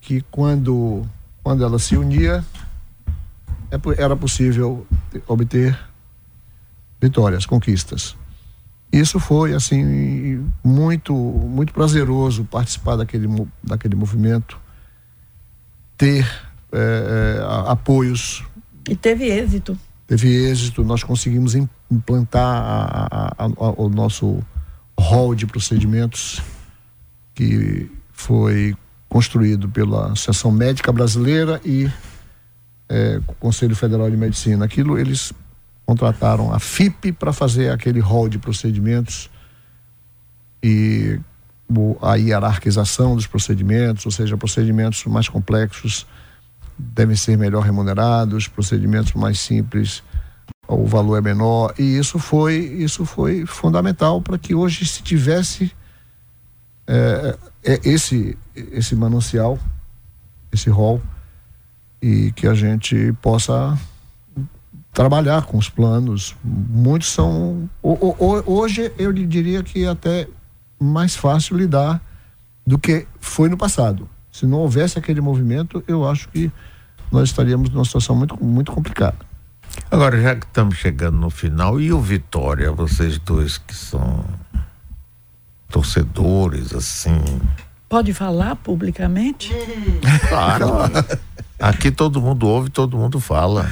[0.00, 1.04] que quando,
[1.42, 2.44] quando ela se unia
[3.70, 4.86] é era possível
[5.26, 5.78] obter
[7.00, 8.16] vitórias, conquistas.
[8.92, 13.28] Isso foi assim muito muito prazeroso participar daquele
[13.62, 14.58] daquele movimento,
[15.96, 16.26] ter
[16.72, 18.44] é, apoios.
[18.88, 19.78] E teve êxito.
[20.06, 20.82] Teve êxito.
[20.82, 21.54] Nós conseguimos
[21.90, 24.42] implantar a, a, a, o nosso
[24.98, 26.40] rol de procedimentos
[27.34, 28.74] que foi
[29.08, 31.90] construído pela Associação Médica Brasileira e
[32.88, 34.64] é, o Conselho Federal de Medicina.
[34.64, 35.32] Aquilo eles
[35.88, 39.30] contrataram a FIP para fazer aquele rol de procedimentos
[40.62, 41.18] e
[42.02, 46.06] a hierarquização dos procedimentos, ou seja, procedimentos mais complexos
[46.78, 50.02] devem ser melhor remunerados, procedimentos mais simples
[50.68, 51.72] o valor é menor.
[51.78, 55.72] E isso foi isso foi fundamental para que hoje se tivesse
[56.86, 59.58] é, esse esse manancial
[60.52, 61.00] esse rol
[62.02, 63.78] e que a gente possa
[64.92, 66.34] trabalhar com os planos.
[66.42, 67.68] Muitos são.
[67.82, 70.28] Hoje eu lhe diria que é até
[70.80, 72.00] mais fácil lidar
[72.66, 74.08] do que foi no passado.
[74.30, 76.50] Se não houvesse aquele movimento, eu acho que
[77.10, 79.16] nós estaríamos numa situação muito, muito complicada.
[79.90, 84.24] Agora, já que estamos chegando no final, e o Vitória, vocês dois que são
[85.70, 87.20] torcedores, assim.
[87.88, 89.52] Pode falar publicamente?
[90.28, 90.68] Claro.
[91.58, 93.68] Aqui todo mundo ouve, todo mundo fala.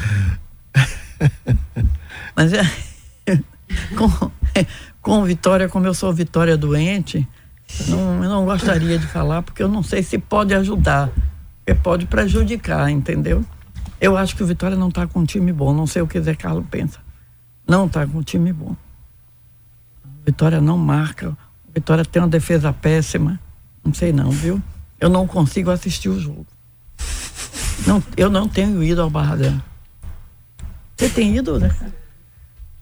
[2.34, 2.62] Mas é,
[3.96, 4.30] com,
[5.00, 7.26] com Vitória, como eu sou Vitória doente,
[7.88, 11.10] não, eu não gostaria de falar, porque eu não sei se pode ajudar,
[11.66, 13.44] é pode prejudicar, entendeu?
[14.00, 16.20] Eu acho que o Vitória não está com um time bom, não sei o que
[16.20, 17.00] Zé Carlos pensa.
[17.66, 18.76] Não está com um time bom.
[20.24, 21.36] Vitória não marca,
[21.74, 23.40] Vitória tem uma defesa péssima,
[23.84, 24.62] não sei não, viu?
[24.98, 26.46] Eu não consigo assistir o jogo.
[27.86, 29.60] Não, eu não tenho ido ao Barradão.
[30.96, 31.70] Você tem ido, né?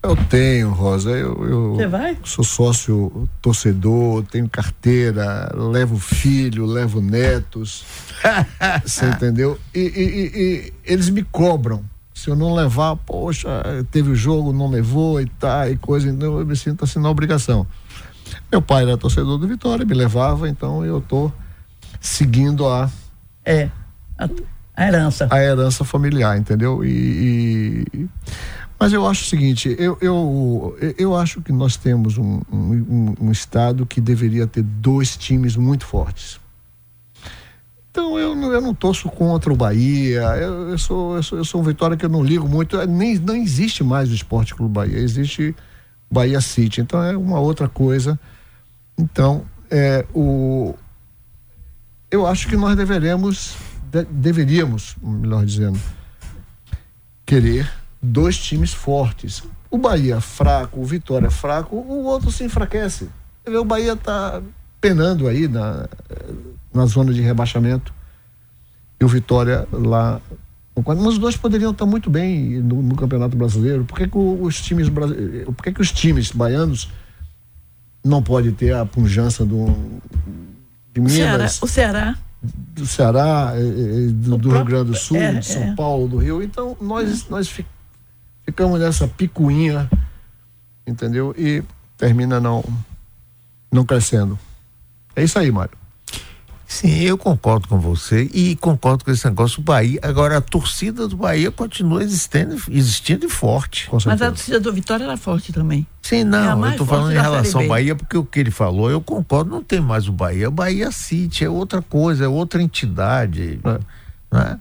[0.01, 1.09] Eu tenho, Rosa.
[1.11, 2.17] Eu, eu Você vai?
[2.23, 7.83] sou sócio torcedor, tenho carteira, levo filho, levo netos.
[8.85, 9.59] Você entendeu?
[9.73, 11.83] E, e, e, e, eles me cobram.
[12.13, 13.49] Se eu não levar, poxa,
[13.91, 17.09] teve o jogo, não levou e tá, e coisa, então eu me sinto assim na
[17.09, 17.67] obrigação.
[18.49, 21.31] Meu pai era torcedor do Vitória, me levava, então eu tô
[21.99, 22.89] seguindo a.
[23.43, 23.69] É.
[24.17, 24.29] A
[24.75, 25.27] a herança.
[25.31, 26.83] A herança familiar, entendeu?
[26.83, 28.07] E, e,
[28.79, 33.31] mas eu acho o seguinte, eu, eu, eu acho que nós temos um, um, um
[33.31, 36.39] estado que deveria ter dois times muito fortes.
[37.89, 41.61] Então eu, eu não torço contra o Bahia, eu, eu, sou, eu, sou, eu sou
[41.61, 44.99] um Vitória que eu não ligo muito, nem, não existe mais o Esporte Clube Bahia,
[44.99, 45.55] existe
[46.11, 48.19] Bahia City, então é uma outra coisa.
[48.97, 50.75] Então, é, o,
[52.11, 53.55] eu acho que nós deveremos
[53.95, 55.79] de, deveríamos, melhor dizendo,
[57.25, 57.71] querer
[58.01, 59.43] dois times fortes.
[59.71, 63.09] O Bahia fraco, o Vitória fraco, o outro se enfraquece.
[63.45, 64.41] O Bahia está
[64.81, 65.87] penando aí na,
[66.73, 67.93] na zona de rebaixamento
[68.99, 70.21] e o Vitória lá.
[70.85, 73.85] Mas os dois poderiam estar muito bem no, no Campeonato Brasileiro.
[73.85, 76.89] Por que, que os times por que, que os times baianos
[78.03, 79.67] não podem ter a pujança do
[80.93, 81.13] de Minas?
[81.13, 82.17] Ceará, o Ceará
[82.73, 85.75] do Ceará, eh, eh, do, do Rio Grande do Sul, é, de São é.
[85.75, 86.41] Paulo, do Rio.
[86.41, 87.51] Então, nós, nós
[88.43, 89.89] ficamos nessa picuinha,
[90.85, 91.33] entendeu?
[91.37, 91.63] E
[91.97, 92.63] termina não,
[93.71, 94.37] não crescendo.
[95.15, 95.84] É isso aí, Mário.
[96.75, 99.97] Sim, eu concordo com você e concordo com esse negócio do Bahia.
[100.03, 103.87] Agora, a torcida do Bahia continua existindo, existindo e forte.
[104.05, 105.87] Mas a torcida do Vitória era forte também.
[106.01, 107.67] Sim, É não, eu estou falando em relação ao.
[107.69, 110.49] Bahia, porque o que ele falou, eu concordo, não tem mais o Bahia.
[110.49, 113.57] O Bahia City é outra coisa, é outra entidade.
[114.29, 114.59] Né?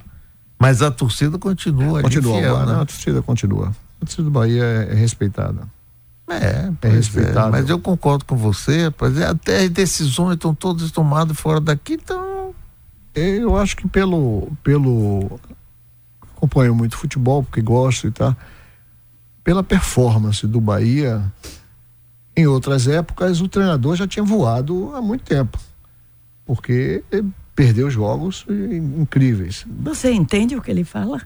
[0.57, 1.99] Mas a torcida continua.
[1.99, 2.83] ali Continua, fiel, agora, né?
[2.83, 3.75] a torcida continua.
[4.01, 5.63] A torcida do Bahia é, é respeitada.
[6.29, 7.51] É, pois respeitável.
[7.51, 9.17] mas eu concordo com você, rapaz.
[9.19, 12.55] é, Até as decisões estão todas tomadas fora daqui, então.
[13.15, 14.51] Eu acho que pelo.
[14.63, 15.39] pelo
[16.35, 18.35] acompanho muito futebol, porque gosto e tal.
[19.45, 21.23] Pela performance do Bahia,
[22.37, 25.59] em outras épocas, o treinador já tinha voado há muito tempo.
[26.45, 27.05] Porque
[27.55, 29.65] perdeu jogos incríveis.
[29.83, 31.21] Você entende o que ele fala?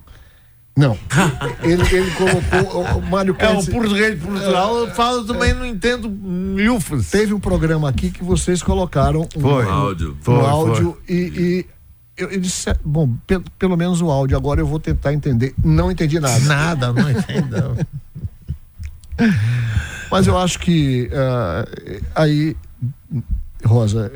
[0.79, 0.97] Não.
[1.63, 2.81] ele, ele colocou.
[2.83, 7.11] O, o Mário É, o Cândido- português de Portugal eu falo também, não entendo milfas.
[7.11, 9.67] Teve um programa aqui que vocês colocaram um, Foi.
[9.67, 10.13] Um áudio.
[10.13, 11.67] um Foi, áudio e, e
[12.17, 15.53] eu, eu disse, bom, pe- pelo menos o áudio, agora eu vou tentar entender.
[15.65, 16.39] Não entendi nada.
[16.45, 17.77] Nada, não entendo.
[20.11, 21.67] Mas eu acho que ah,
[22.15, 22.57] aí,
[23.65, 24.11] Rosa,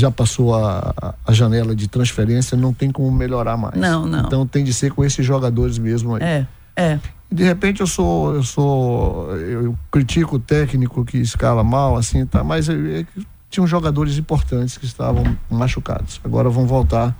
[0.00, 3.76] já passou a, a janela de transferência, não tem como melhorar mais.
[3.76, 4.26] Não, não.
[4.26, 6.22] Então tem de ser com esses jogadores mesmo aí.
[6.22, 6.46] É,
[6.76, 6.98] é.
[7.30, 12.42] De repente eu sou, eu sou, eu critico o técnico que escala mal, assim, tá,
[12.42, 13.06] mas eu, eu,
[13.48, 16.20] tinham jogadores importantes que estavam machucados.
[16.24, 17.14] Agora vão voltar.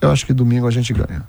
[0.00, 1.24] Eu acho que domingo a gente ganha.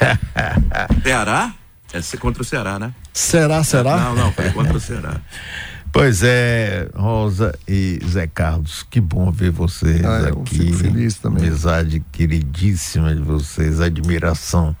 [1.02, 1.54] Ceará?
[1.92, 2.92] É ser contra o Ceará, né?
[3.12, 3.96] Será, será?
[3.96, 5.20] Não, não, foi contra o Ceará.
[5.92, 10.58] Pois é, Rosa e Zé Carlos, que bom ver vocês Ah, eu aqui.
[10.58, 11.46] fico feliz também.
[11.48, 14.76] Amizade queridíssima de vocês, admiração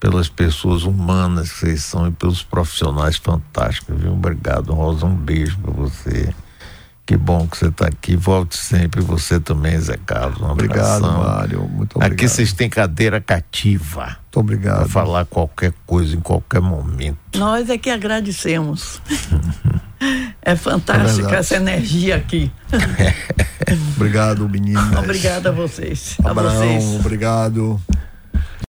[0.00, 4.12] pelas pessoas humanas que vocês são e pelos profissionais fantásticos, viu?
[4.12, 6.32] Obrigado, Rosa, um beijo pra você.
[7.04, 8.14] Que bom que você está aqui.
[8.14, 9.00] Volte sempre.
[9.00, 10.42] Você também, Zé Carlos.
[10.42, 11.22] Um Obrigado, abração.
[11.24, 11.60] Mário.
[11.66, 12.12] Muito obrigado.
[12.12, 14.88] Aqui vocês têm cadeira cativa Muito para obrigado.
[14.90, 17.16] falar qualquer coisa em qualquer momento.
[17.34, 19.00] Nós é que agradecemos.
[20.40, 21.34] É fantástica verdade.
[21.36, 22.50] essa energia aqui.
[23.96, 24.98] Obrigado, menino.
[24.98, 26.16] Obrigada a vocês.
[26.24, 27.00] A Abraão, vocês.
[27.00, 27.80] obrigado.